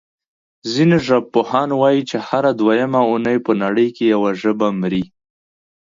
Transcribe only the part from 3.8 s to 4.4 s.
کې یوه